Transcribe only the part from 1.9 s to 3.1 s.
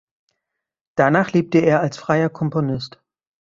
freier Komponist.